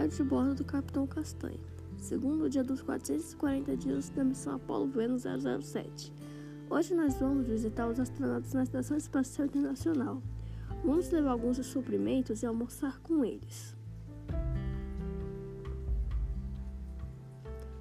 [0.00, 1.60] diário de bordo do Capitão Castanho.
[1.98, 6.12] Segundo dia dos 440 dias da missão Apollo Vênus 007.
[6.70, 10.22] Hoje nós vamos visitar os astronautas na Estação Espacial Internacional.
[10.84, 13.76] Vamos levar alguns suprimentos e almoçar com eles.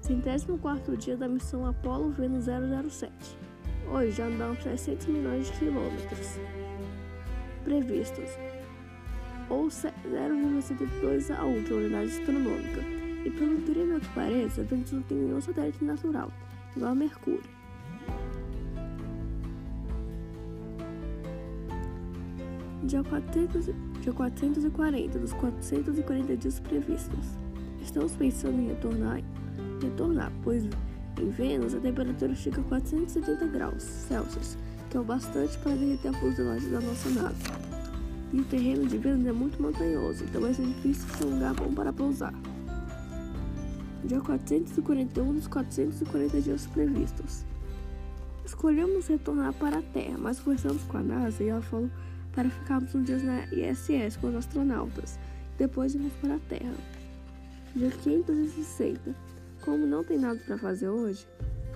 [0.00, 3.12] Centésimo quarto dia da missão Apollo Vênus 007.
[3.92, 6.38] Hoje já andamos 600 milhões de quilômetros
[7.64, 8.30] previstos,
[9.54, 12.80] ou 0,72 a 1, que é unidade astronômica.
[13.24, 16.30] E pelo incrível que pareça, Vênus não tem nenhum satélite natural,
[16.76, 17.42] igual a Mercúrio.
[22.82, 23.70] Dia, 400,
[24.02, 27.38] dia 440 dos 440 dias previstos.
[27.80, 29.22] Estamos pensando em retornar,
[29.80, 34.58] retornar, pois em Vênus a temperatura chega a 470 graus Celsius,
[34.90, 37.73] que é o bastante para derreter a fuselagem da nossa nave.
[38.34, 41.54] E o terreno de Vênus é muito montanhoso, então vai ser difícil ser um lugar
[41.54, 42.34] bom para pousar.
[44.04, 47.44] Dia 441 dos 440 dias previstos.
[48.44, 51.88] Escolhemos retornar para a Terra, mas conversamos com a NASA e ela falou
[52.32, 55.16] para ficarmos uns dias na ISS com os astronautas.
[55.56, 56.74] Depois irmos para a Terra.
[57.76, 59.14] Dia 560.
[59.64, 61.24] Como não tem nada para fazer hoje,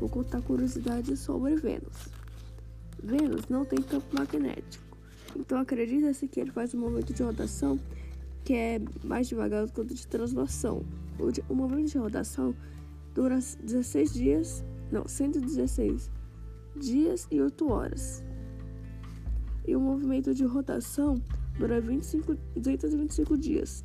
[0.00, 2.08] vou contar curiosidades sobre Vênus.
[3.00, 4.87] Vênus não tem campo magnético,
[5.38, 7.78] então acredita-se que ele faz um movimento de rotação
[8.44, 10.82] que é mais devagar do que o de translação.
[11.18, 12.54] O, de, o movimento de rotação
[13.14, 16.10] dura 16 dias, não, 116
[16.76, 18.22] dias e 8 horas
[19.68, 21.22] e o movimento de rotação
[21.58, 23.84] dura 25, 225 dias.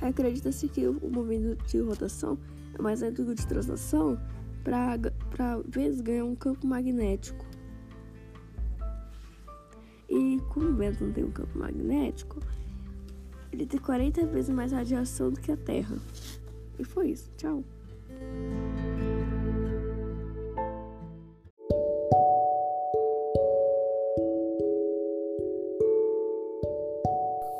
[0.00, 2.38] Acredita-se que o movimento de rotação
[2.76, 4.18] é mais lento que o de translação
[4.64, 7.44] para vezes ganhar um campo magnético.
[10.16, 12.40] E como o Vênus não tem um campo magnético,
[13.52, 15.98] ele tem 40 vezes mais radiação do que a Terra.
[16.78, 17.30] E foi isso.
[17.36, 17.62] Tchau.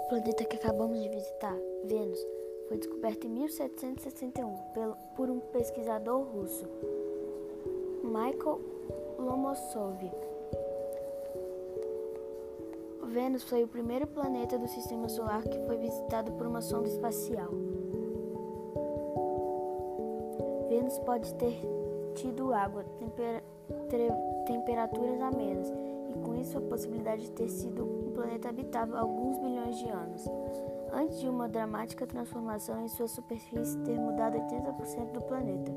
[0.09, 2.19] planeta que acabamos de visitar, Vênus,
[2.69, 4.57] foi descoberto em 1761
[5.15, 6.65] por um pesquisador russo,
[8.03, 8.61] Michael
[9.19, 10.26] Lomosov.
[13.17, 17.49] Vênus foi o primeiro planeta do sistema solar que foi visitado por uma sonda espacial.
[20.69, 21.59] Vênus pode ter
[22.15, 23.43] tido água, temper
[24.47, 25.73] temperaturas amenas
[26.11, 29.89] e com isso a possibilidade de ter sido um planeta habitável há alguns bilhões de
[29.89, 30.23] anos,
[30.93, 35.73] antes de uma dramática transformação em sua superfície ter mudado 80% do planeta,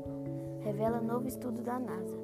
[0.60, 2.19] revela novo estudo da NASA.